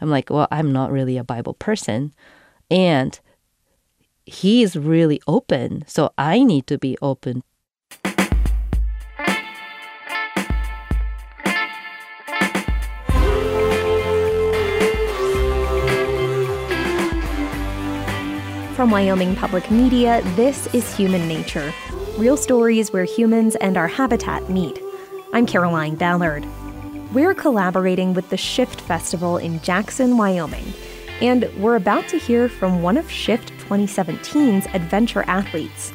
I'm 0.00 0.10
like, 0.10 0.30
well, 0.30 0.48
I'm 0.50 0.72
not 0.72 0.92
really 0.92 1.16
a 1.16 1.24
Bible 1.24 1.54
person. 1.54 2.12
And 2.70 3.18
he 4.24 4.62
is 4.62 4.76
really 4.76 5.20
open. 5.26 5.84
So 5.86 6.12
I 6.18 6.42
need 6.42 6.66
to 6.66 6.78
be 6.78 6.96
open. 7.00 7.42
From 18.74 18.90
Wyoming 18.90 19.36
Public 19.36 19.70
Media, 19.70 20.20
this 20.34 20.66
is 20.74 20.96
Human 20.96 21.28
Nature 21.28 21.72
real 22.16 22.36
stories 22.36 22.92
where 22.92 23.04
humans 23.04 23.56
and 23.56 23.76
our 23.76 23.88
habitat 23.88 24.48
meet. 24.48 24.78
I'm 25.32 25.46
Caroline 25.46 25.96
Ballard. 25.96 26.46
We're 27.14 27.32
collaborating 27.32 28.12
with 28.12 28.28
the 28.30 28.36
Shift 28.36 28.80
Festival 28.80 29.38
in 29.38 29.60
Jackson, 29.60 30.16
Wyoming, 30.16 30.74
and 31.20 31.48
we're 31.56 31.76
about 31.76 32.08
to 32.08 32.18
hear 32.18 32.48
from 32.48 32.82
one 32.82 32.96
of 32.96 33.08
Shift 33.08 33.52
2017's 33.68 34.66
adventure 34.74 35.22
athletes. 35.28 35.92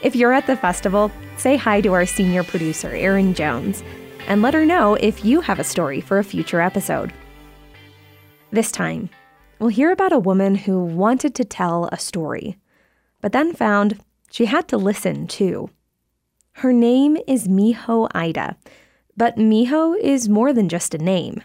If 0.00 0.14
you're 0.14 0.32
at 0.32 0.46
the 0.46 0.56
festival, 0.56 1.10
say 1.36 1.56
hi 1.56 1.80
to 1.80 1.92
our 1.92 2.06
senior 2.06 2.44
producer, 2.44 2.90
Erin 2.90 3.34
Jones, 3.34 3.82
and 4.28 4.42
let 4.42 4.54
her 4.54 4.64
know 4.64 4.94
if 4.94 5.24
you 5.24 5.40
have 5.40 5.58
a 5.58 5.64
story 5.64 6.00
for 6.00 6.20
a 6.20 6.24
future 6.24 6.60
episode. 6.60 7.12
This 8.52 8.70
time, 8.70 9.10
we'll 9.58 9.70
hear 9.70 9.90
about 9.90 10.12
a 10.12 10.20
woman 10.20 10.54
who 10.54 10.84
wanted 10.84 11.34
to 11.34 11.44
tell 11.44 11.88
a 11.90 11.98
story, 11.98 12.56
but 13.20 13.32
then 13.32 13.54
found 13.54 13.98
she 14.30 14.44
had 14.46 14.68
to 14.68 14.76
listen 14.76 15.26
too. 15.26 15.68
Her 16.52 16.72
name 16.72 17.16
is 17.26 17.48
Miho 17.48 18.08
Aida, 18.14 18.56
but 19.16 19.36
Miho 19.36 19.98
is 19.98 20.28
more 20.28 20.52
than 20.52 20.68
just 20.68 20.94
a 20.94 20.98
name. 20.98 21.42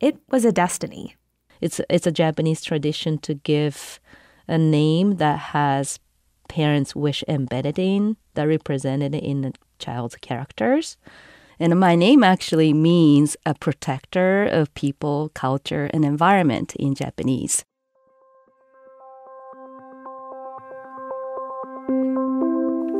It 0.00 0.18
was 0.30 0.44
a 0.44 0.52
destiny. 0.52 1.16
It's 1.60 1.80
it's 1.90 2.06
a 2.06 2.12
Japanese 2.12 2.62
tradition 2.62 3.18
to 3.18 3.34
give 3.34 4.00
a 4.46 4.58
name 4.58 5.16
that 5.16 5.38
has 5.38 5.98
parents' 6.48 6.96
wish 6.96 7.22
embedded 7.28 7.78
in, 7.78 8.16
that 8.34 8.44
represented 8.44 9.14
in 9.14 9.42
the 9.42 9.52
child's 9.78 10.16
characters. 10.16 10.96
And 11.60 11.78
my 11.78 11.96
name 11.96 12.22
actually 12.22 12.72
means 12.72 13.36
a 13.44 13.54
protector 13.54 14.44
of 14.44 14.72
people, 14.74 15.30
culture, 15.34 15.90
and 15.92 16.04
environment 16.04 16.74
in 16.76 16.94
Japanese. 16.94 17.64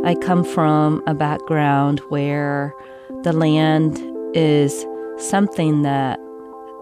I 0.04 0.14
come 0.20 0.42
from 0.42 1.02
a 1.06 1.14
background 1.14 2.00
where 2.08 2.74
the 3.22 3.32
land 3.32 3.98
is 4.34 4.86
something 5.18 5.82
that 5.82 6.18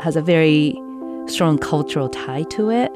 has 0.00 0.16
a 0.16 0.22
very 0.22 0.80
strong 1.26 1.58
cultural 1.58 2.08
tie 2.08 2.44
to 2.44 2.70
it. 2.70 2.92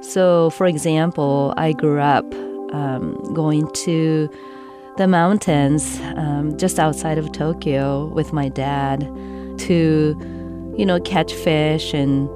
So, 0.00 0.50
for 0.50 0.66
example, 0.66 1.54
I 1.56 1.72
grew 1.72 2.00
up 2.00 2.24
um, 2.72 3.14
going 3.34 3.70
to 3.84 4.28
the 4.96 5.06
mountains 5.06 6.00
um, 6.16 6.56
just 6.58 6.78
outside 6.78 7.18
of 7.18 7.32
Tokyo 7.32 8.06
with 8.06 8.32
my 8.32 8.48
dad 8.48 9.00
to, 9.58 10.74
you 10.76 10.84
know, 10.84 11.00
catch 11.00 11.32
fish 11.32 11.94
and 11.94 12.28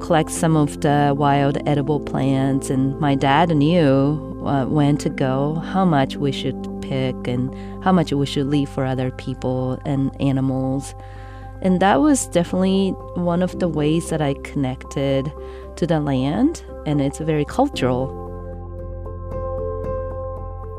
collect 0.00 0.30
some 0.30 0.56
of 0.56 0.80
the 0.80 1.14
wild 1.16 1.58
edible 1.66 2.00
plants. 2.00 2.70
And 2.70 2.98
my 2.98 3.14
dad 3.14 3.50
knew 3.50 4.42
uh, 4.46 4.64
when 4.66 4.96
to 4.98 5.08
go, 5.08 5.56
how 5.56 5.84
much 5.84 6.16
we 6.16 6.32
should 6.32 6.66
pick, 6.92 7.28
and 7.28 7.54
how 7.84 7.92
much 7.92 8.12
we 8.12 8.26
should 8.26 8.48
leave 8.48 8.68
for 8.68 8.84
other 8.84 9.10
people 9.12 9.80
and 9.84 10.10
animals. 10.20 10.94
And 11.62 11.80
that 11.80 12.00
was 12.00 12.26
definitely 12.26 12.90
one 13.14 13.42
of 13.42 13.58
the 13.60 13.68
ways 13.68 14.10
that 14.10 14.20
I 14.20 14.34
connected 14.42 15.32
to 15.76 15.86
the 15.86 16.00
land, 16.00 16.64
and 16.86 17.00
it's 17.00 17.18
very 17.18 17.44
cultural. 17.44 18.20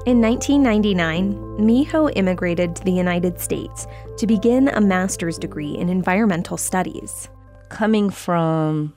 In 0.06 0.20
1999, 0.20 1.34
Miho 1.58 2.12
immigrated 2.18 2.76
to 2.76 2.84
the 2.84 2.92
United 2.92 3.40
States 3.40 3.88
to 4.18 4.28
begin 4.28 4.68
a 4.68 4.82
master's 4.82 5.38
degree 5.38 5.78
in 5.78 5.88
environmental 5.88 6.58
studies. 6.58 7.30
Coming 7.70 8.10
from, 8.10 8.94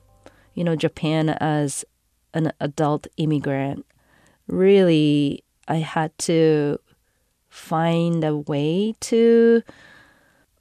you 0.54 0.64
know, 0.64 0.74
Japan 0.74 1.28
as 1.28 1.84
an 2.34 2.52
adult 2.58 3.06
immigrant, 3.16 3.86
really 4.48 5.44
I 5.68 5.76
had 5.76 6.10
to 6.18 6.78
find 7.56 8.22
a 8.22 8.36
way 8.36 8.94
to 9.00 9.62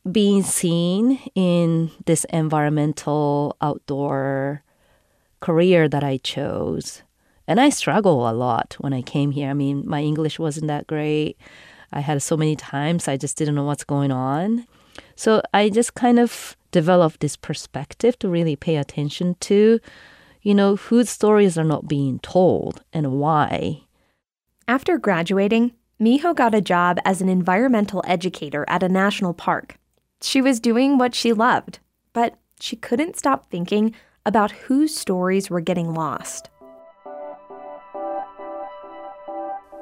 being 0.10 0.42
seen 0.42 1.20
in 1.36 1.92
this 2.06 2.26
environmental 2.26 3.58
outdoor 3.62 4.64
career 5.42 5.90
that 5.90 6.04
I 6.04 6.18
chose. 6.18 7.04
And 7.48 7.60
I 7.60 7.70
struggle 7.70 8.28
a 8.28 8.32
lot 8.32 8.76
when 8.80 8.94
I 8.94 9.02
came 9.02 9.32
here. 9.32 9.50
I 9.50 9.54
mean, 9.54 9.84
my 9.86 10.02
English 10.02 10.40
wasn't 10.40 10.68
that 10.68 10.88
great. 10.88 11.38
I 11.92 12.00
had 12.00 12.22
so 12.22 12.38
many 12.38 12.56
times 12.56 13.08
I 13.08 13.18
just 13.18 13.38
didn't 13.38 13.56
know 13.56 13.66
what's 13.66 13.84
going 13.84 14.12
on. 14.12 14.66
So 15.16 15.42
I 15.54 15.70
just 15.70 15.96
kind 15.96 16.18
of 16.18 16.56
developed 16.72 17.20
this 17.20 17.36
perspective 17.36 18.18
to 18.20 18.30
really 18.30 18.56
pay 18.56 18.78
attention 18.78 19.36
to, 19.42 19.80
you 20.42 20.56
know, 20.56 20.78
whose 20.78 21.10
stories 21.10 21.58
are 21.58 21.64
not 21.64 21.88
being 21.88 22.20
told 22.20 22.84
and 22.94 23.20
why. 23.20 23.84
After 24.68 24.98
graduating, 24.98 25.74
Miho 26.00 26.36
got 26.36 26.54
a 26.54 26.60
job 26.60 27.00
as 27.06 27.22
an 27.22 27.30
environmental 27.30 28.04
educator 28.06 28.66
at 28.68 28.84
a 28.84 28.90
national 28.90 29.34
park. 29.34 29.78
She 30.22 30.42
was 30.42 30.60
doing 30.60 30.98
what 30.98 31.16
she 31.16 31.32
loved, 31.32 31.80
but 32.12 32.38
she 32.60 32.76
couldn't 32.76 33.16
stop 33.16 33.50
thinking 33.50 33.96
about 34.26 34.52
whose 34.52 34.94
stories 34.94 35.50
were 35.50 35.62
getting 35.62 35.94
lost. 35.94 36.50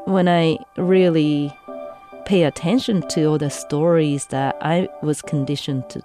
When 0.06 0.28
I 0.28 0.59
really 0.78 1.51
pay 2.25 2.44
attention 2.44 3.07
to 3.09 3.24
all 3.25 3.38
the 3.40 3.50
stories 3.50 4.28
that 4.28 4.56
I 4.62 4.90
was 5.01 5.24
conditioned 5.24 5.90
to 5.90 6.03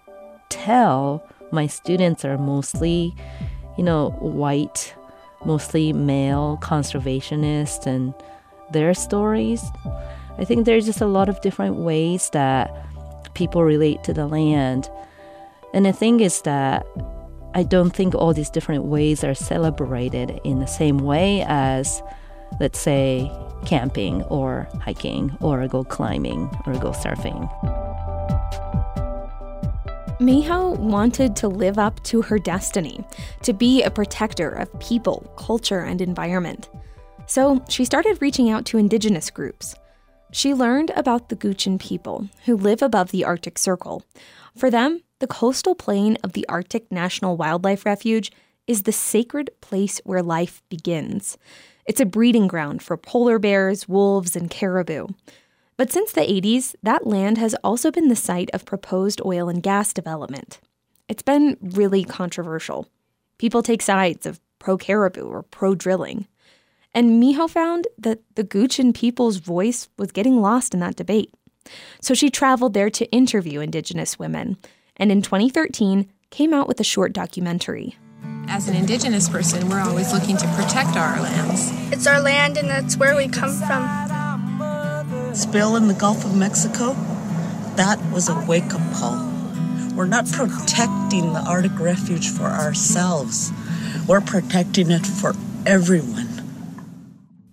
tell, 0.48 1.22
my 1.52 1.66
students 1.66 2.25
are 2.25 2.38
mostly, 2.38 3.14
you 3.76 3.84
know, 3.84 4.10
white, 4.20 4.94
mostly 5.44 5.92
male 5.92 6.58
conservationists 6.62 7.86
and 7.86 8.14
their 8.72 8.94
stories. 8.94 9.62
I 10.38 10.44
think 10.44 10.66
there's 10.66 10.86
just 10.86 11.00
a 11.00 11.06
lot 11.06 11.28
of 11.28 11.40
different 11.40 11.76
ways 11.76 12.30
that 12.30 12.70
people 13.34 13.64
relate 13.64 14.04
to 14.04 14.12
the 14.12 14.26
land. 14.26 14.88
And 15.74 15.84
the 15.84 15.92
thing 15.92 16.20
is 16.20 16.42
that 16.42 16.86
I 17.54 17.62
don't 17.62 17.90
think 17.90 18.14
all 18.14 18.32
these 18.32 18.50
different 18.50 18.84
ways 18.84 19.24
are 19.24 19.34
celebrated 19.34 20.40
in 20.44 20.60
the 20.60 20.66
same 20.66 20.98
way 20.98 21.44
as, 21.46 22.02
let's 22.60 22.78
say, 22.78 23.30
camping 23.64 24.22
or 24.24 24.68
hiking 24.80 25.36
or 25.40 25.66
go 25.66 25.82
climbing 25.82 26.50
or 26.66 26.74
go 26.74 26.90
surfing. 26.90 27.48
Miho 30.20 30.76
wanted 30.76 31.36
to 31.36 31.48
live 31.48 31.78
up 31.78 32.02
to 32.02 32.22
her 32.22 32.40
destiny, 32.40 33.04
to 33.42 33.52
be 33.52 33.82
a 33.82 33.90
protector 33.90 34.48
of 34.48 34.80
people, 34.80 35.32
culture, 35.36 35.80
and 35.80 36.00
environment. 36.00 36.68
So 37.28 37.62
she 37.68 37.84
started 37.84 38.22
reaching 38.22 38.48
out 38.48 38.64
to 38.66 38.78
indigenous 38.78 39.30
groups. 39.30 39.74
She 40.32 40.54
learned 40.54 40.90
about 40.96 41.28
the 41.28 41.36
Gwich'in 41.36 41.78
people 41.78 42.28
who 42.46 42.56
live 42.56 42.80
above 42.80 43.10
the 43.10 43.24
Arctic 43.24 43.58
Circle. 43.58 44.02
For 44.56 44.70
them, 44.70 45.02
the 45.18 45.26
coastal 45.26 45.74
plain 45.74 46.16
of 46.24 46.32
the 46.32 46.46
Arctic 46.48 46.90
National 46.90 47.36
Wildlife 47.36 47.84
Refuge 47.84 48.32
is 48.66 48.82
the 48.82 48.92
sacred 48.92 49.50
place 49.60 50.00
where 50.04 50.22
life 50.22 50.62
begins. 50.70 51.36
It's 51.84 52.00
a 52.00 52.06
breeding 52.06 52.46
ground 52.48 52.82
for 52.82 52.96
polar 52.96 53.38
bears, 53.38 53.86
wolves, 53.86 54.34
and 54.34 54.50
caribou. 54.50 55.08
But 55.76 55.92
since 55.92 56.12
the 56.12 56.22
80s, 56.22 56.74
that 56.82 57.06
land 57.06 57.36
has 57.36 57.54
also 57.62 57.90
been 57.90 58.08
the 58.08 58.16
site 58.16 58.50
of 58.54 58.64
proposed 58.64 59.20
oil 59.24 59.50
and 59.50 59.62
gas 59.62 59.92
development. 59.92 60.60
It's 61.08 61.22
been 61.22 61.58
really 61.60 62.04
controversial. 62.04 62.88
People 63.36 63.62
take 63.62 63.82
sides 63.82 64.24
of 64.24 64.40
pro 64.58 64.78
caribou 64.78 65.26
or 65.26 65.42
pro 65.42 65.74
drilling. 65.74 66.26
And 66.98 67.22
Miho 67.22 67.48
found 67.48 67.86
that 67.96 68.18
the 68.34 68.42
Gwich'in 68.42 68.92
people's 68.92 69.36
voice 69.36 69.88
was 69.98 70.10
getting 70.10 70.42
lost 70.42 70.74
in 70.74 70.80
that 70.80 70.96
debate. 70.96 71.32
So 72.00 72.12
she 72.12 72.28
traveled 72.28 72.74
there 72.74 72.90
to 72.90 73.08
interview 73.12 73.60
Indigenous 73.60 74.18
women, 74.18 74.56
and 74.96 75.12
in 75.12 75.22
2013 75.22 76.10
came 76.30 76.52
out 76.52 76.66
with 76.66 76.80
a 76.80 76.82
short 76.82 77.12
documentary. 77.12 77.96
As 78.48 78.68
an 78.68 78.74
Indigenous 78.74 79.28
person, 79.28 79.68
we're 79.68 79.78
always 79.78 80.12
looking 80.12 80.36
to 80.38 80.48
protect 80.56 80.96
our 80.96 81.22
lands. 81.22 81.70
It's 81.92 82.08
our 82.08 82.20
land 82.20 82.56
and 82.56 82.68
that's 82.68 82.96
where 82.96 83.14
we 83.14 83.28
come 83.28 83.54
from. 83.54 85.36
Spill 85.36 85.76
in 85.76 85.86
the 85.86 85.94
Gulf 85.94 86.24
of 86.24 86.34
Mexico, 86.34 86.94
that 87.76 88.00
was 88.12 88.28
a 88.28 88.44
wake 88.48 88.74
up 88.74 88.82
call. 88.94 89.24
We're 89.94 90.06
not 90.06 90.26
protecting 90.32 91.32
the 91.32 91.44
Arctic 91.46 91.78
Refuge 91.78 92.28
for 92.28 92.46
ourselves, 92.46 93.52
we're 94.08 94.20
protecting 94.20 94.90
it 94.90 95.06
for 95.06 95.36
everyone. 95.64 96.27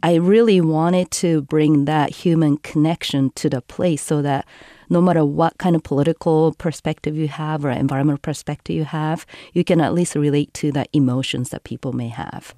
I 0.06 0.18
really 0.18 0.62
wanted 0.62 1.10
to 1.24 1.42
bring 1.42 1.86
that 1.86 2.12
human 2.12 2.58
connection 2.58 3.32
to 3.38 3.50
the 3.50 3.62
place 3.62 4.04
so 4.04 4.22
that 4.22 4.46
no 4.88 5.02
matter 5.02 5.26
what 5.26 5.58
kind 5.58 5.76
of 5.76 5.82
political 5.82 6.54
perspective 6.60 7.16
you 7.16 7.28
have 7.28 7.66
or 7.66 7.72
environmental 7.72 8.20
perspective 8.20 8.76
you 8.76 8.84
have, 8.84 9.26
you 9.52 9.64
can 9.64 9.82
at 9.82 9.96
least 9.96 10.14
relate 10.14 10.54
to 10.54 10.72
the 10.72 10.86
emotions 10.94 11.50
that 11.50 11.64
people 11.64 11.92
may 11.92 12.10
have. 12.10 12.54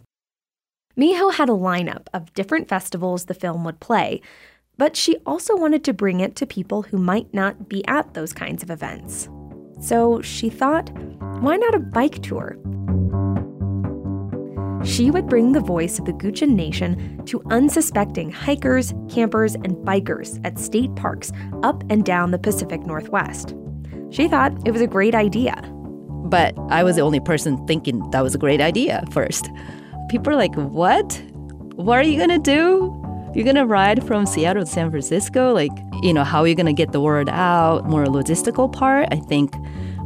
Miho 1.00 1.34
had 1.36 1.48
a 1.48 1.54
lineup 1.54 2.08
of 2.14 2.34
different 2.34 2.68
festivals 2.68 3.28
the 3.28 3.34
film 3.34 3.64
would 3.64 3.80
play, 3.80 4.20
but 4.78 4.98
she 4.98 5.16
also 5.26 5.56
wanted 5.56 5.86
to 5.86 5.94
bring 5.94 6.20
it 6.20 6.36
to 6.36 6.46
people 6.46 6.82
who 6.82 6.98
might 6.98 7.34
not 7.34 7.70
be 7.70 7.82
at 7.88 8.14
those 8.14 8.34
kinds 8.34 8.62
of 8.62 8.70
events. 8.70 9.30
So 9.80 10.22
she 10.22 10.50
thought, 10.50 10.90
why 11.40 11.56
not 11.56 11.76
a 11.76 11.80
bike 11.80 12.22
tour? 12.22 12.58
She 14.88 15.12
would 15.12 15.28
bring 15.28 15.52
the 15.52 15.60
voice 15.60 16.00
of 16.00 16.06
the 16.06 16.14
Gwich'in 16.14 16.56
Nation 16.56 17.22
to 17.26 17.42
unsuspecting 17.52 18.32
hikers, 18.32 18.94
campers, 19.10 19.54
and 19.54 19.76
bikers 19.76 20.40
at 20.46 20.58
state 20.58 20.96
parks 20.96 21.30
up 21.62 21.84
and 21.90 22.06
down 22.06 22.32
the 22.32 22.40
Pacific 22.40 22.86
Northwest. 22.86 23.54
She 24.12 24.30
thought 24.30 24.54
it 24.66 24.72
was 24.72 24.82
a 24.82 24.88
great 24.88 25.14
idea. 25.14 25.54
But 26.24 26.58
I 26.70 26.86
was 26.86 26.96
the 26.96 27.02
only 27.02 27.20
person 27.20 27.68
thinking 27.68 28.10
that 28.12 28.24
was 28.24 28.34
a 28.34 28.38
great 28.38 28.62
idea 28.62 29.04
first. 29.12 29.50
People 30.10 30.32
are 30.32 30.38
like, 30.38 30.56
What? 30.56 31.22
What 31.76 31.98
are 32.00 32.04
you 32.04 32.18
gonna 32.18 32.40
do? 32.40 32.96
You're 33.36 33.46
gonna 33.46 33.68
ride 33.68 34.08
from 34.08 34.26
Seattle 34.26 34.64
to 34.64 34.72
San 34.72 34.90
Francisco? 34.90 35.54
Like, 35.54 35.74
you 36.02 36.14
know, 36.14 36.24
how 36.24 36.42
are 36.42 36.48
you 36.48 36.56
gonna 36.56 36.72
get 36.72 36.94
the 36.94 37.02
word 37.02 37.28
out? 37.28 37.86
More 37.88 38.06
logistical 38.06 38.72
part. 38.72 39.10
I 39.12 39.18
think 39.18 39.54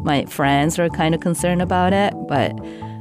my 0.03 0.25
friends 0.25 0.79
are 0.79 0.89
kind 0.89 1.13
of 1.13 1.21
concerned 1.21 1.61
about 1.61 1.93
it, 1.93 2.15
but 2.27 2.51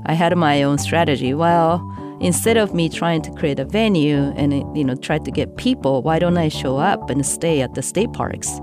I 0.07 0.15
had 0.15 0.37
my 0.37 0.63
own 0.63 0.79
strategy. 0.79 1.35
Well, 1.35 1.81
instead 2.21 2.57
of 2.57 2.75
me 2.75 2.89
trying 2.89 3.23
to 3.23 3.31
create 3.33 3.59
a 3.59 3.65
venue 3.65 4.33
and 4.37 4.53
you 4.77 4.85
know 4.85 4.95
try 4.95 5.19
to 5.19 5.31
get 5.31 5.57
people, 5.57 6.03
why 6.03 6.19
don't 6.19 6.39
I 6.39 6.49
show 6.49 6.79
up 6.79 7.11
and 7.11 7.25
stay 7.25 7.61
at 7.61 7.75
the 7.75 7.83
state 7.83 8.13
parks? 8.13 8.61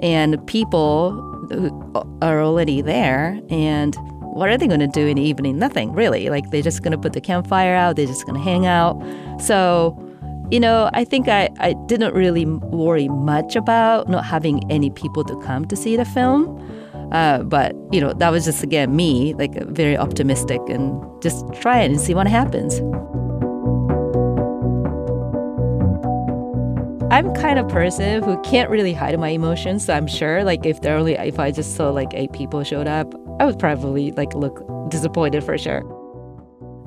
And 0.00 0.44
people 0.46 1.28
are 2.22 2.42
already 2.42 2.80
there 2.80 3.40
and 3.50 3.96
what 4.32 4.48
are 4.48 4.56
they 4.56 4.66
going 4.66 4.80
to 4.80 4.86
do 4.86 5.06
in 5.06 5.16
the 5.16 5.22
evening? 5.22 5.58
Nothing 5.58 5.92
really. 5.92 6.30
Like 6.30 6.50
they're 6.50 6.62
just 6.62 6.82
going 6.82 6.92
to 6.92 6.98
put 6.98 7.12
the 7.12 7.20
campfire 7.20 7.74
out, 7.74 7.96
they're 7.96 8.06
just 8.06 8.24
going 8.24 8.36
to 8.36 8.42
hang 8.42 8.64
out. 8.64 8.98
So, 9.40 9.98
you 10.50 10.58
know, 10.58 10.90
I 10.94 11.04
think 11.04 11.28
I, 11.28 11.50
I 11.60 11.74
didn't 11.86 12.14
really 12.14 12.46
worry 12.46 13.08
much 13.08 13.56
about 13.56 14.08
not 14.08 14.24
having 14.24 14.70
any 14.70 14.90
people 14.90 15.22
to 15.24 15.38
come 15.40 15.66
to 15.66 15.76
see 15.76 15.96
the 15.96 16.06
film. 16.06 16.58
Uh, 17.12 17.42
but 17.42 17.76
you 17.92 18.00
know, 18.00 18.12
that 18.14 18.30
was 18.30 18.44
just 18.44 18.62
again 18.62 18.96
me, 18.96 19.34
like 19.34 19.54
very 19.68 19.96
optimistic, 19.96 20.60
and 20.68 21.00
just 21.22 21.44
try 21.60 21.80
it 21.80 21.90
and 21.90 22.00
see 22.00 22.14
what 22.14 22.26
happens. 22.26 22.80
I'm 27.12 27.34
kind 27.34 27.58
of 27.58 27.68
person 27.68 28.22
who 28.22 28.40
can't 28.40 28.70
really 28.70 28.94
hide 28.94 29.18
my 29.20 29.28
emotions. 29.28 29.84
So 29.84 29.92
I'm 29.92 30.06
sure, 30.06 30.44
like, 30.44 30.64
if 30.64 30.80
there 30.80 30.96
only 30.96 31.12
if 31.12 31.38
I 31.38 31.50
just 31.50 31.76
saw 31.76 31.90
like 31.90 32.14
eight 32.14 32.32
people 32.32 32.64
showed 32.64 32.88
up, 32.88 33.14
I 33.38 33.44
would 33.44 33.58
probably 33.58 34.12
like 34.12 34.34
look 34.34 34.64
disappointed 34.88 35.44
for 35.44 35.58
sure. 35.58 35.82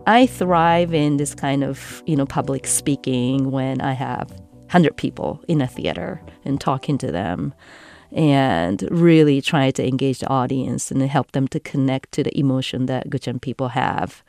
I 0.08 0.26
thrive 0.26 0.94
in 0.96 1.18
this 1.18 1.36
kind 1.36 1.64
of 1.64 2.02
you 2.08 2.16
know 2.16 2.26
public 2.26 2.66
speaking 2.66 3.52
when 3.52 3.80
I 3.82 3.94
have 3.94 4.32
hundred 4.72 4.98
people 4.98 5.44
in 5.48 5.62
a 5.62 5.68
theater 5.68 6.20
and 6.44 6.60
talking 6.60 6.98
to 6.98 7.12
them 7.12 7.54
and 8.16 8.88
really 8.90 9.42
try 9.42 9.70
to 9.70 9.86
engage 9.86 10.20
the 10.20 10.30
audience 10.30 10.90
and 10.90 11.02
help 11.04 11.34
them 11.34 11.48
to 11.50 11.60
connect 11.60 12.14
to 12.14 12.24
the 12.24 12.38
emotion 12.40 12.86
that 12.86 13.10
Gwich'in 13.10 13.42
people 13.42 13.70
have. 13.70 14.24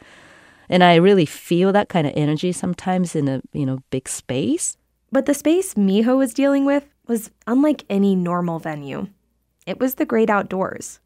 And 0.68 0.82
I 0.82 0.96
really 0.96 1.24
feel 1.24 1.72
that 1.72 1.88
kind 1.88 2.06
of 2.06 2.12
energy 2.16 2.50
sometimes 2.50 3.14
in 3.14 3.28
a 3.28 3.40
you 3.52 3.64
know 3.64 3.78
big 3.90 4.08
space. 4.08 4.76
But 5.12 5.26
the 5.26 5.34
space 5.34 5.74
Miho 5.74 6.18
was 6.18 6.34
dealing 6.34 6.64
with 6.64 6.84
was 7.06 7.30
unlike 7.46 7.84
any 7.88 8.16
normal 8.16 8.58
venue. 8.58 9.06
It 9.66 9.78
was 9.78 9.94
the 9.94 10.04
great 10.04 10.28
outdoors. 10.28 10.98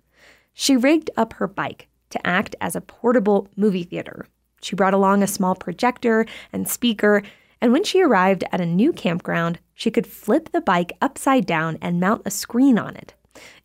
She 0.54 0.76
rigged 0.76 1.10
up 1.16 1.34
her 1.34 1.46
bike 1.46 1.88
to 2.08 2.26
act 2.26 2.56
as 2.62 2.74
a 2.74 2.80
portable 2.80 3.48
movie 3.56 3.84
theater. 3.84 4.26
She 4.62 4.74
brought 4.74 4.94
along 4.94 5.22
a 5.22 5.26
small 5.26 5.54
projector 5.54 6.26
and 6.52 6.68
speaker, 6.68 7.22
and 7.60 7.72
when 7.72 7.84
she 7.84 8.02
arrived 8.02 8.44
at 8.52 8.60
a 8.60 8.66
new 8.66 8.92
campground, 8.92 9.58
she 9.74 9.90
could 9.90 10.06
flip 10.06 10.50
the 10.50 10.60
bike 10.60 10.92
upside 11.00 11.46
down 11.46 11.78
and 11.80 12.00
mount 12.00 12.22
a 12.24 12.30
screen 12.30 12.78
on 12.78 12.96
it. 12.96 13.14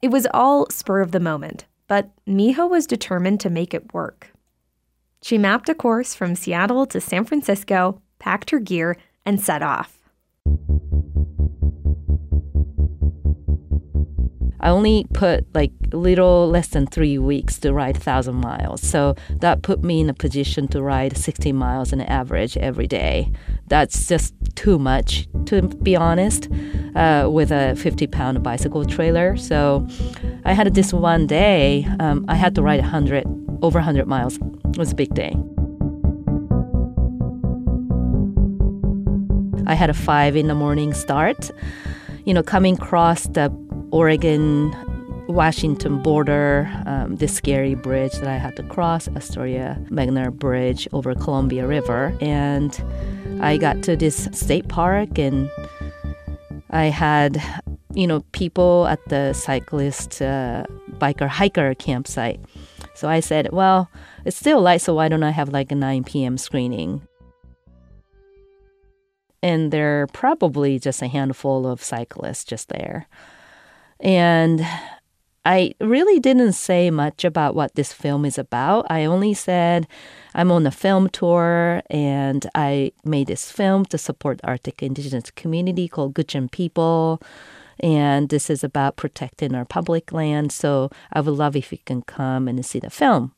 It 0.01 0.09
was 0.09 0.27
all 0.33 0.69
spur 0.69 1.01
of 1.01 1.11
the 1.11 1.19
moment, 1.19 1.65
but 1.87 2.09
Miho 2.25 2.69
was 2.69 2.87
determined 2.87 3.39
to 3.41 3.49
make 3.49 3.73
it 3.73 3.93
work. 3.93 4.31
She 5.21 5.37
mapped 5.37 5.69
a 5.69 5.75
course 5.75 6.13
from 6.13 6.35
Seattle 6.35 6.85
to 6.87 7.01
San 7.01 7.25
Francisco, 7.25 8.01
packed 8.19 8.51
her 8.51 8.59
gear, 8.59 8.97
and 9.25 9.41
set 9.41 9.63
off. 9.63 9.97
I 14.65 14.69
only 14.69 15.05
put 15.13 15.45
like 15.53 15.71
a 15.93 15.95
little 15.95 16.49
less 16.49 16.69
than 16.69 16.87
three 16.87 17.19
weeks 17.19 17.59
to 17.59 17.71
ride 17.71 17.97
1,000 17.97 18.33
miles. 18.33 18.81
So 18.81 19.15
that 19.29 19.61
put 19.61 19.83
me 19.83 20.01
in 20.01 20.09
a 20.09 20.13
position 20.15 20.67
to 20.69 20.81
ride 20.81 21.15
60 21.15 21.51
miles 21.51 21.93
on 21.93 22.01
average 22.01 22.57
every 22.57 22.87
day. 22.87 23.31
That's 23.67 24.07
just 24.07 24.33
too 24.55 24.79
much, 24.79 25.27
to 25.45 25.61
be 25.61 25.95
honest, 25.95 26.49
uh, 26.95 27.29
with 27.31 27.51
a 27.51 27.75
50 27.75 28.07
pound 28.07 28.41
bicycle 28.41 28.83
trailer. 28.85 29.37
So 29.37 29.87
I 30.45 30.53
had 30.53 30.73
this 30.73 30.91
one 30.91 31.27
day, 31.27 31.87
um, 31.99 32.25
I 32.27 32.33
had 32.33 32.55
to 32.55 32.63
ride 32.63 32.79
100, 32.79 33.23
over 33.61 33.77
100 33.77 34.07
miles. 34.07 34.37
It 34.69 34.79
was 34.79 34.93
a 34.93 34.95
big 34.95 35.13
day. 35.13 35.35
I 39.67 39.75
had 39.75 39.91
a 39.91 39.93
five 39.93 40.35
in 40.35 40.47
the 40.47 40.55
morning 40.55 40.91
start. 40.95 41.51
You 42.25 42.33
know, 42.33 42.41
coming 42.41 42.73
across 42.73 43.27
the 43.27 43.51
Oregon 43.95 44.75
Washington 45.29 46.03
border, 46.03 46.69
um, 46.85 47.15
this 47.15 47.33
scary 47.33 47.75
bridge 47.75 48.11
that 48.15 48.27
I 48.27 48.35
had 48.35 48.57
to 48.57 48.63
cross, 48.63 49.07
Astoria 49.15 49.81
Megler 49.89 50.33
Bridge 50.33 50.85
over 50.91 51.15
Columbia 51.15 51.65
River. 51.65 52.13
And 52.19 52.77
I 53.41 53.55
got 53.55 53.83
to 53.83 53.95
this 53.95 54.27
state 54.33 54.67
park 54.67 55.17
and 55.17 55.49
I 56.71 56.87
had, 56.87 57.41
you 57.93 58.05
know, 58.05 58.19
people 58.33 58.85
at 58.87 58.99
the 59.07 59.31
cyclist, 59.31 60.21
uh, 60.21 60.65
biker, 60.97 61.29
hiker 61.29 61.73
campsite. 61.73 62.41
So 62.95 63.07
I 63.07 63.21
said, 63.21 63.53
well, 63.53 63.89
it's 64.25 64.35
still 64.35 64.59
light, 64.59 64.81
so 64.81 64.93
why 64.93 65.07
don't 65.07 65.23
I 65.23 65.31
have 65.31 65.53
like 65.53 65.71
a 65.71 65.75
9 65.75 66.03
p.m. 66.03 66.37
screening? 66.37 67.07
And 69.41 69.71
there 69.71 70.01
are 70.01 70.07
probably 70.07 70.79
just 70.79 71.01
a 71.01 71.07
handful 71.07 71.65
of 71.65 71.81
cyclists 71.81 72.43
just 72.43 72.67
there. 72.67 73.07
And 73.99 74.65
I 75.45 75.75
really 75.79 76.19
didn't 76.19 76.53
say 76.53 76.89
much 76.89 77.23
about 77.23 77.53
what 77.53 77.75
this 77.75 77.93
film 77.93 78.25
is 78.25 78.37
about. 78.39 78.87
I 78.89 79.05
only 79.05 79.35
said 79.35 79.87
I'm 80.33 80.51
on 80.51 80.65
a 80.65 80.71
film 80.71 81.07
tour 81.09 81.83
and 81.89 82.49
I 82.55 82.91
made 83.03 83.27
this 83.27 83.51
film 83.51 83.85
to 83.85 83.97
support 83.99 84.41
Arctic 84.43 84.81
indigenous 84.81 85.29
community 85.31 85.87
called 85.87 86.15
Gwich'in 86.15 86.51
People. 86.51 87.21
And 87.79 88.29
this 88.29 88.49
is 88.49 88.63
about 88.63 88.95
protecting 88.95 89.53
our 89.53 89.65
public 89.65 90.11
land. 90.11 90.51
So 90.51 90.89
I 91.13 91.21
would 91.21 91.35
love 91.35 91.55
if 91.55 91.71
you 91.71 91.77
can 91.85 92.01
come 92.01 92.47
and 92.47 92.65
see 92.65 92.79
the 92.79 92.89
film. 92.89 93.33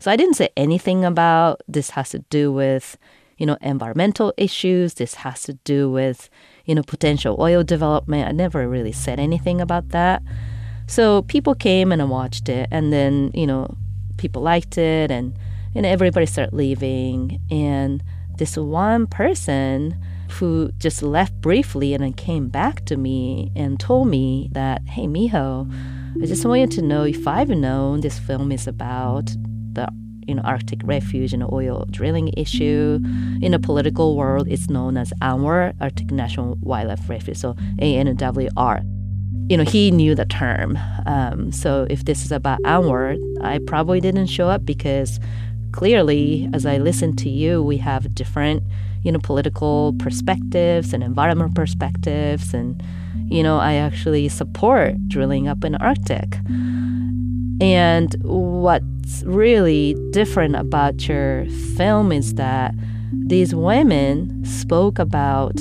So 0.00 0.10
I 0.10 0.16
didn't 0.16 0.34
say 0.34 0.48
anything 0.56 1.04
about 1.04 1.62
this 1.68 1.90
has 1.90 2.10
to 2.10 2.20
do 2.30 2.52
with, 2.52 2.96
you 3.38 3.46
know, 3.46 3.56
environmental 3.60 4.32
issues. 4.36 4.94
This 4.94 5.14
has 5.14 5.42
to 5.44 5.54
do 5.64 5.90
with 5.90 6.28
you 6.64 6.74
know, 6.74 6.82
potential 6.82 7.36
oil 7.38 7.62
development. 7.62 8.28
I 8.28 8.32
never 8.32 8.68
really 8.68 8.92
said 8.92 9.18
anything 9.18 9.60
about 9.60 9.90
that. 9.90 10.22
So 10.86 11.22
people 11.22 11.54
came 11.54 11.92
and 11.92 12.02
I 12.02 12.04
watched 12.04 12.48
it, 12.48 12.68
and 12.70 12.92
then 12.92 13.30
you 13.34 13.46
know, 13.46 13.76
people 14.16 14.42
liked 14.42 14.78
it, 14.78 15.10
and 15.10 15.34
and 15.74 15.86
everybody 15.86 16.26
started 16.26 16.54
leaving. 16.54 17.40
And 17.50 18.02
this 18.36 18.56
one 18.56 19.06
person 19.06 19.96
who 20.32 20.70
just 20.78 21.02
left 21.02 21.34
briefly 21.40 21.94
and 21.94 22.02
then 22.02 22.12
came 22.12 22.48
back 22.48 22.84
to 22.86 22.96
me 22.96 23.52
and 23.54 23.78
told 23.78 24.08
me 24.08 24.48
that, 24.52 24.82
hey, 24.88 25.06
Miho, 25.06 25.70
I 26.22 26.26
just 26.26 26.44
want 26.44 26.60
you 26.60 26.66
to 26.66 26.82
know 26.82 27.04
if 27.04 27.26
I've 27.26 27.50
known 27.50 28.00
this 28.00 28.18
film 28.18 28.50
is 28.50 28.66
about 28.66 29.30
you 30.26 30.34
know, 30.34 30.42
Arctic 30.42 30.80
refuge 30.84 31.32
and 31.32 31.42
oil 31.42 31.86
drilling 31.90 32.32
issue. 32.36 33.00
In 33.40 33.52
the 33.52 33.58
political 33.58 34.16
world, 34.16 34.48
it's 34.48 34.68
known 34.68 34.96
as 34.96 35.12
ANWR, 35.20 35.74
Arctic 35.80 36.10
National 36.10 36.56
Wildlife 36.60 37.08
Refuge, 37.08 37.36
so 37.36 37.54
ANWR. 37.80 38.82
You 39.50 39.56
know, 39.56 39.64
he 39.64 39.90
knew 39.90 40.14
the 40.14 40.24
term. 40.24 40.78
Um, 41.06 41.52
so 41.52 41.86
if 41.90 42.04
this 42.04 42.24
is 42.24 42.32
about 42.32 42.60
ANWR, 42.62 43.18
I 43.42 43.58
probably 43.66 44.00
didn't 44.00 44.26
show 44.26 44.48
up 44.48 44.64
because 44.64 45.18
clearly, 45.72 46.48
as 46.52 46.64
I 46.64 46.78
listen 46.78 47.16
to 47.16 47.28
you, 47.28 47.62
we 47.62 47.78
have 47.78 48.14
different, 48.14 48.62
you 49.02 49.10
know, 49.10 49.18
political 49.18 49.94
perspectives 49.98 50.92
and 50.92 51.02
environmental 51.02 51.52
perspectives. 51.54 52.54
And, 52.54 52.82
you 53.28 53.42
know, 53.42 53.58
I 53.58 53.74
actually 53.74 54.28
support 54.28 54.94
drilling 55.08 55.48
up 55.48 55.64
in 55.64 55.74
Arctic. 55.76 56.36
And 57.62 58.16
what's 58.24 59.22
really 59.22 59.94
different 60.10 60.56
about 60.56 61.06
your 61.06 61.46
film 61.76 62.10
is 62.10 62.34
that 62.34 62.74
these 63.12 63.54
women 63.54 64.44
spoke 64.44 64.98
about 64.98 65.54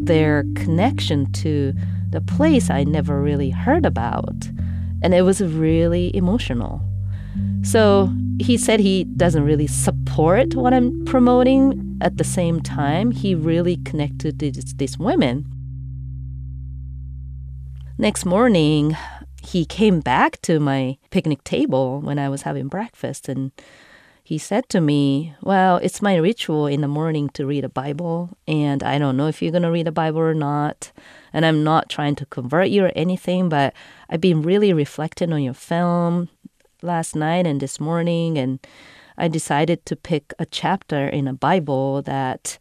their 0.00 0.42
connection 0.56 1.30
to 1.32 1.72
the 2.10 2.20
place 2.20 2.70
I 2.70 2.82
never 2.82 3.22
really 3.22 3.50
heard 3.50 3.86
about. 3.86 4.34
And 5.00 5.14
it 5.14 5.22
was 5.22 5.40
really 5.42 6.14
emotional. 6.16 6.82
So 7.62 8.12
he 8.40 8.56
said 8.56 8.80
he 8.80 9.04
doesn't 9.04 9.44
really 9.44 9.68
support 9.68 10.56
what 10.56 10.74
I'm 10.74 11.04
promoting. 11.04 11.96
At 12.00 12.16
the 12.16 12.24
same 12.24 12.60
time, 12.62 13.12
he 13.12 13.36
really 13.36 13.76
connected 13.76 14.40
to 14.40 14.50
these, 14.50 14.74
these 14.74 14.98
women. 14.98 15.46
Next 17.96 18.24
morning, 18.24 18.96
he 19.44 19.64
came 19.64 20.00
back 20.00 20.40
to 20.42 20.58
my 20.58 20.98
picnic 21.10 21.44
table 21.44 22.00
when 22.00 22.18
I 22.18 22.28
was 22.28 22.42
having 22.42 22.68
breakfast 22.68 23.28
and 23.28 23.52
he 24.26 24.38
said 24.38 24.70
to 24.70 24.80
me, 24.80 25.34
Well, 25.42 25.76
it's 25.76 26.00
my 26.00 26.16
ritual 26.16 26.66
in 26.66 26.80
the 26.80 26.88
morning 26.88 27.28
to 27.34 27.44
read 27.44 27.62
a 27.62 27.68
Bible, 27.68 28.30
and 28.48 28.82
I 28.82 28.98
don't 28.98 29.18
know 29.18 29.28
if 29.28 29.42
you're 29.42 29.52
going 29.52 29.64
to 29.64 29.70
read 29.70 29.86
a 29.86 29.92
Bible 29.92 30.20
or 30.20 30.32
not. 30.32 30.92
And 31.34 31.44
I'm 31.44 31.62
not 31.62 31.90
trying 31.90 32.14
to 32.16 32.26
convert 32.26 32.70
you 32.70 32.86
or 32.86 32.92
anything, 32.96 33.50
but 33.50 33.74
I've 34.08 34.22
been 34.22 34.40
really 34.40 34.72
reflecting 34.72 35.30
on 35.30 35.42
your 35.42 35.52
film 35.52 36.30
last 36.80 37.14
night 37.14 37.46
and 37.46 37.60
this 37.60 37.78
morning, 37.78 38.38
and 38.38 38.66
I 39.18 39.28
decided 39.28 39.84
to 39.84 39.94
pick 39.94 40.32
a 40.38 40.46
chapter 40.46 41.06
in 41.06 41.28
a 41.28 41.34
Bible 41.34 42.00
that 42.02 42.58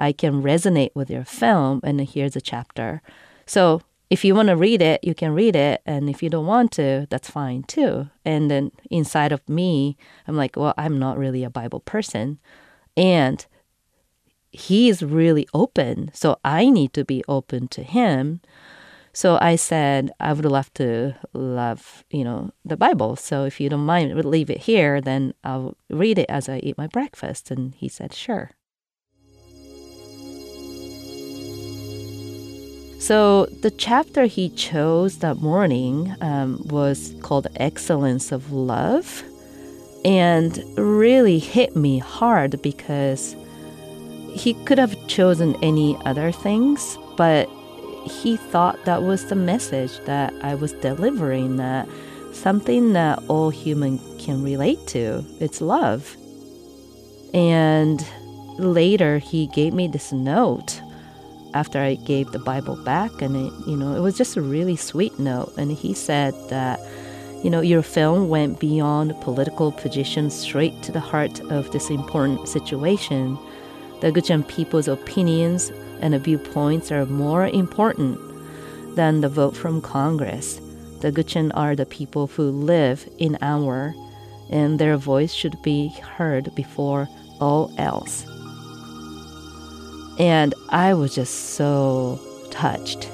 I 0.00 0.10
can 0.10 0.42
resonate 0.42 0.96
with 0.96 1.10
your 1.10 1.24
film, 1.24 1.80
and 1.84 2.00
here's 2.00 2.34
a 2.34 2.40
chapter. 2.40 3.02
So 3.46 3.82
if 4.14 4.24
you 4.24 4.32
want 4.32 4.46
to 4.46 4.54
read 4.54 4.80
it, 4.80 5.02
you 5.02 5.12
can 5.12 5.32
read 5.34 5.56
it. 5.56 5.82
And 5.84 6.08
if 6.08 6.22
you 6.22 6.30
don't 6.30 6.46
want 6.46 6.70
to, 6.72 7.08
that's 7.10 7.28
fine 7.28 7.64
too. 7.64 8.10
And 8.24 8.48
then 8.48 8.70
inside 8.88 9.32
of 9.32 9.46
me, 9.48 9.96
I'm 10.28 10.36
like, 10.36 10.54
well, 10.54 10.72
I'm 10.78 11.00
not 11.00 11.18
really 11.18 11.42
a 11.42 11.50
Bible 11.50 11.80
person. 11.80 12.38
And 12.96 13.44
he 14.52 14.88
is 14.88 15.02
really 15.02 15.48
open. 15.52 16.12
So 16.14 16.38
I 16.44 16.70
need 16.70 16.92
to 16.92 17.04
be 17.04 17.24
open 17.26 17.66
to 17.68 17.82
him. 17.82 18.40
So 19.12 19.36
I 19.40 19.56
said, 19.56 20.12
I 20.20 20.32
would 20.32 20.44
love 20.44 20.72
to 20.74 21.16
love, 21.32 22.04
you 22.08 22.22
know, 22.22 22.52
the 22.64 22.76
Bible. 22.76 23.16
So 23.16 23.44
if 23.44 23.60
you 23.60 23.68
don't 23.68 23.84
mind, 23.84 24.14
leave 24.24 24.48
it 24.48 24.62
here, 24.70 25.00
then 25.00 25.34
I'll 25.42 25.76
read 25.90 26.18
it 26.18 26.30
as 26.30 26.48
I 26.48 26.58
eat 26.58 26.78
my 26.78 26.86
breakfast. 26.86 27.50
And 27.50 27.74
he 27.74 27.88
said, 27.88 28.14
sure. 28.14 28.52
So 33.04 33.44
the 33.60 33.70
chapter 33.70 34.24
he 34.24 34.48
chose 34.48 35.18
that 35.18 35.42
morning 35.42 36.16
um, 36.22 36.66
was 36.68 37.12
called 37.20 37.46
Excellence 37.56 38.32
of 38.32 38.50
Love 38.50 39.22
and 40.06 40.58
really 40.78 41.38
hit 41.38 41.76
me 41.76 41.98
hard 41.98 42.62
because 42.62 43.36
he 44.32 44.54
could 44.64 44.78
have 44.78 44.96
chosen 45.06 45.54
any 45.62 45.98
other 46.06 46.32
things, 46.32 46.96
but 47.18 47.46
he 48.06 48.38
thought 48.38 48.82
that 48.86 49.02
was 49.02 49.26
the 49.26 49.34
message 49.34 49.98
that 50.06 50.32
I 50.42 50.54
was 50.54 50.72
delivering 50.72 51.58
that 51.58 51.86
something 52.32 52.94
that 52.94 53.22
all 53.28 53.50
human 53.50 53.98
can 54.16 54.42
relate 54.42 54.86
to. 54.86 55.22
It's 55.40 55.60
love. 55.60 56.16
And 57.34 58.02
later 58.58 59.18
he 59.18 59.48
gave 59.48 59.74
me 59.74 59.88
this 59.88 60.10
note 60.10 60.80
after 61.54 61.78
I 61.80 61.94
gave 61.94 62.32
the 62.32 62.38
Bible 62.40 62.76
back, 62.76 63.22
and 63.22 63.36
it, 63.36 63.52
you 63.66 63.76
know, 63.76 63.94
it 63.94 64.00
was 64.00 64.18
just 64.18 64.36
a 64.36 64.42
really 64.42 64.76
sweet 64.76 65.18
note. 65.18 65.52
And 65.56 65.70
he 65.72 65.94
said 65.94 66.34
that, 66.50 66.80
you 67.42 67.50
know, 67.50 67.60
your 67.60 67.82
film 67.82 68.28
went 68.28 68.58
beyond 68.58 69.18
political 69.20 69.70
position 69.70 70.30
straight 70.30 70.82
to 70.82 70.92
the 70.92 71.00
heart 71.00 71.40
of 71.50 71.70
this 71.70 71.90
important 71.90 72.48
situation. 72.48 73.38
The 74.00 74.10
Gwich'in 74.10 74.46
people's 74.48 74.88
opinions 74.88 75.70
and 76.00 76.20
viewpoints 76.20 76.90
are 76.90 77.06
more 77.06 77.46
important 77.46 78.18
than 78.96 79.20
the 79.20 79.28
vote 79.28 79.56
from 79.56 79.80
Congress. 79.80 80.60
The 81.00 81.12
Gwich'in 81.12 81.52
are 81.54 81.76
the 81.76 81.86
people 81.86 82.26
who 82.26 82.50
live 82.50 83.08
in 83.18 83.38
our, 83.40 83.94
and 84.50 84.78
their 84.78 84.96
voice 84.96 85.32
should 85.32 85.60
be 85.62 85.88
heard 85.88 86.54
before 86.54 87.08
all 87.40 87.72
else. 87.78 88.26
And 90.18 90.54
I 90.68 90.94
was 90.94 91.14
just 91.14 91.50
so 91.50 92.20
touched. 92.50 93.10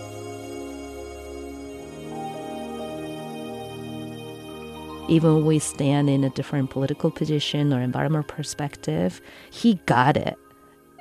Even 5.09 5.35
when 5.35 5.47
we 5.47 5.59
stand 5.59 6.09
in 6.09 6.23
a 6.23 6.30
different 6.30 6.71
political 6.71 7.11
position 7.11 7.73
or 7.73 7.80
environmental 7.80 8.28
perspective, 8.28 9.21
he 9.50 9.75
got 9.87 10.16
it. 10.16 10.37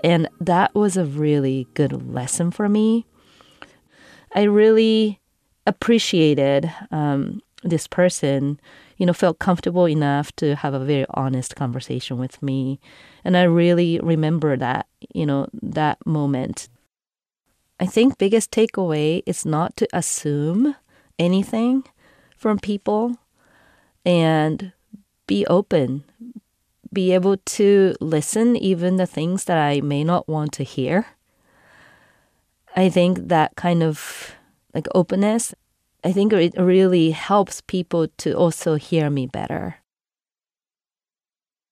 And 0.03 0.29
that 0.39 0.73
was 0.73 0.97
a 0.97 1.05
really 1.05 1.67
good 1.73 2.11
lesson 2.11 2.49
for 2.49 2.69
me. 2.69 3.05
I 4.33 4.43
really 4.43 5.19
appreciated 5.67 6.71
um, 6.91 7.41
this 7.63 7.87
person 7.87 8.59
you 8.99 9.05
know, 9.05 9.13
felt 9.13 9.39
comfortable 9.39 9.87
enough 9.87 10.35
to 10.35 10.55
have 10.57 10.73
a 10.73 10.85
very 10.85 11.05
honest 11.11 11.55
conversation 11.55 12.19
with 12.19 12.43
me. 12.43 12.79
And 13.23 13.37
I 13.37 13.43
really 13.43 13.97
remember 14.03 14.57
that, 14.57 14.87
you 15.15 15.25
know, 15.25 15.47
that 15.53 16.05
moment. 16.05 16.67
I 17.79 17.85
think 17.85 18.17
biggest 18.17 18.51
takeaway 18.51 19.23
is 19.25 19.45
not 19.45 19.77
to 19.77 19.87
assume 19.93 20.75
anything 21.17 21.85
from 22.37 22.59
people 22.59 23.15
and 24.05 24.73
be 25.27 25.45
open, 25.47 26.03
be 26.91 27.13
able 27.13 27.37
to 27.37 27.95
listen 28.01 28.57
even 28.57 28.97
the 28.97 29.07
things 29.07 29.45
that 29.45 29.57
I 29.57 29.79
may 29.79 30.03
not 30.03 30.27
want 30.27 30.51
to 30.53 30.63
hear. 30.63 31.07
I 32.75 32.89
think 32.89 33.29
that 33.29 33.55
kind 33.55 33.81
of 33.81 34.35
like 34.73 34.87
openness 34.93 35.53
I 36.03 36.11
think 36.11 36.31
it 36.31 36.53
really 36.57 37.11
helps 37.11 37.61
people 37.61 38.07
to 38.19 38.33
also 38.33 38.75
hear 38.75 39.09
me 39.09 39.27
better. 39.27 39.77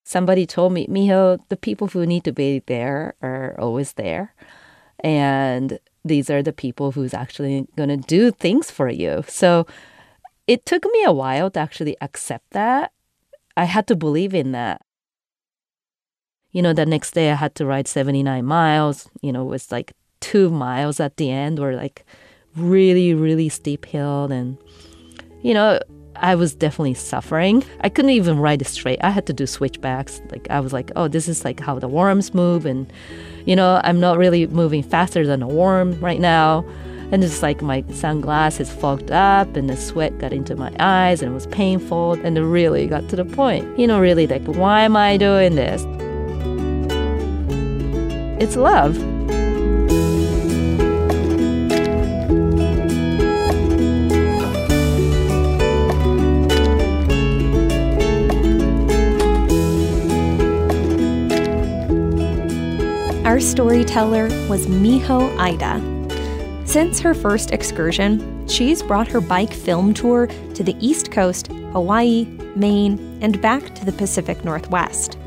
Somebody 0.03 0.45
told 0.45 0.73
me, 0.73 0.87
Miho, 0.87 1.39
the 1.49 1.57
people 1.57 1.87
who 1.87 2.05
need 2.05 2.23
to 2.25 2.31
be 2.31 2.59
there 2.65 3.15
are 3.21 3.55
always 3.59 3.93
there. 3.93 4.33
And 4.99 5.79
these 6.03 6.29
are 6.29 6.41
the 6.41 6.53
people 6.53 6.91
who's 6.91 7.13
actually 7.13 7.67
going 7.75 7.89
to 7.89 7.97
do 7.97 8.31
things 8.31 8.71
for 8.71 8.89
you. 8.89 9.23
So 9.27 9.65
it 10.47 10.65
took 10.65 10.85
me 10.85 11.03
a 11.03 11.11
while 11.11 11.51
to 11.51 11.59
actually 11.59 11.97
accept 12.01 12.51
that. 12.51 12.91
I 13.55 13.65
had 13.65 13.87
to 13.87 13.95
believe 13.95 14.33
in 14.33 14.51
that. 14.53 14.81
You 16.51 16.61
know, 16.61 16.73
the 16.73 16.85
next 16.85 17.11
day 17.11 17.31
I 17.31 17.35
had 17.35 17.55
to 17.55 17.65
ride 17.65 17.87
79 17.87 18.45
miles. 18.45 19.09
You 19.21 19.31
know, 19.31 19.43
it 19.43 19.49
was 19.49 19.71
like 19.71 19.93
two 20.19 20.49
miles 20.49 20.99
at 20.99 21.17
the 21.17 21.29
end 21.29 21.59
or 21.59 21.73
like 21.73 22.05
really, 22.57 23.13
really 23.13 23.49
steep 23.49 23.85
hill. 23.85 24.31
And, 24.31 24.57
you 25.41 25.53
know, 25.53 25.79
I 26.15 26.35
was 26.35 26.55
definitely 26.55 26.95
suffering. 26.95 27.63
I 27.81 27.89
couldn't 27.89 28.11
even 28.11 28.39
ride 28.39 28.61
it 28.61 28.67
straight. 28.67 28.99
I 29.03 29.11
had 29.11 29.27
to 29.27 29.33
do 29.33 29.45
switchbacks. 29.45 30.21
Like, 30.31 30.47
I 30.49 30.59
was 30.59 30.73
like, 30.73 30.91
oh, 30.95 31.07
this 31.07 31.27
is 31.27 31.45
like 31.45 31.59
how 31.59 31.77
the 31.79 31.87
worms 31.87 32.33
move. 32.33 32.65
And, 32.65 32.91
you 33.45 33.55
know, 33.55 33.79
I'm 33.83 33.99
not 33.99 34.17
really 34.17 34.47
moving 34.47 34.83
faster 34.83 35.25
than 35.25 35.41
a 35.41 35.47
worm 35.47 35.99
right 35.99 36.19
now. 36.19 36.65
And 37.11 37.23
it's 37.23 37.41
like 37.41 37.61
my 37.61 37.85
sunglasses 37.91 38.69
fogged 38.69 39.11
up 39.11 39.55
and 39.55 39.69
the 39.69 39.77
sweat 39.77 40.17
got 40.17 40.33
into 40.33 40.57
my 40.57 40.75
eyes 40.79 41.21
and 41.21 41.31
it 41.31 41.33
was 41.33 41.47
painful. 41.47 42.13
And 42.13 42.37
it 42.37 42.43
really 42.43 42.87
got 42.87 43.07
to 43.09 43.15
the 43.15 43.23
point, 43.23 43.79
you 43.79 43.87
know, 43.87 43.99
really 43.99 44.27
like, 44.27 44.45
why 44.45 44.81
am 44.81 44.97
I 44.97 45.15
doing 45.17 45.55
this? 45.55 45.85
It's 48.41 48.55
love. 48.55 49.16
Our 63.27 63.41
storyteller 63.41 64.29
was 64.47 64.67
Miho 64.67 65.37
Aida. 65.37 66.65
Since 66.65 67.01
her 67.01 67.13
first 67.13 67.51
excursion, 67.51 68.47
she's 68.47 68.81
brought 68.81 69.09
her 69.09 69.19
bike 69.19 69.51
film 69.51 69.93
tour 69.93 70.27
to 70.53 70.63
the 70.63 70.77
East 70.79 71.11
Coast, 71.11 71.47
Hawaii, 71.73 72.23
Maine, 72.55 73.19
and 73.21 73.41
back 73.41 73.75
to 73.75 73.83
the 73.83 73.91
Pacific 73.91 74.45
Northwest. 74.45 75.17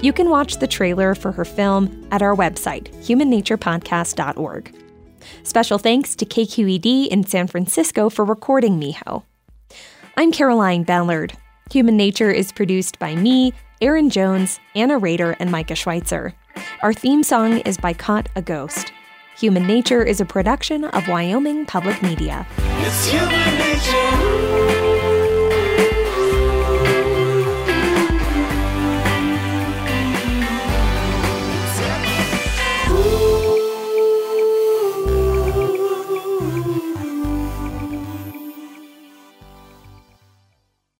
You 0.00 0.12
can 0.12 0.30
watch 0.30 0.58
the 0.58 0.68
trailer 0.68 1.16
for 1.16 1.32
her 1.32 1.44
film 1.44 2.06
at 2.12 2.22
our 2.22 2.36
website, 2.36 2.88
humannaturepodcast.org. 3.04 4.74
Special 5.42 5.78
thanks 5.78 6.14
to 6.14 6.24
KQED 6.24 7.08
in 7.08 7.26
San 7.26 7.48
Francisco 7.48 8.08
for 8.08 8.24
recording 8.24 8.80
Miho. 8.80 9.24
I'm 10.16 10.30
Caroline 10.30 10.84
Ballard. 10.84 11.32
Human 11.72 11.96
Nature 11.96 12.30
is 12.30 12.52
produced 12.52 13.00
by 13.00 13.16
me, 13.16 13.52
Erin 13.80 14.08
Jones, 14.08 14.60
Anna 14.76 14.98
Rader, 14.98 15.34
and 15.40 15.50
Micah 15.50 15.74
Schweitzer. 15.74 16.32
Our 16.82 16.92
theme 16.92 17.22
song 17.22 17.58
is 17.58 17.76
by 17.76 17.92
Caught 17.92 18.28
a 18.36 18.42
Ghost. 18.42 18.92
Human 19.38 19.66
Nature 19.66 20.02
is 20.02 20.20
a 20.20 20.24
production 20.24 20.84
of 20.84 21.08
Wyoming 21.08 21.66
Public 21.66 22.02
Media. 22.02 22.46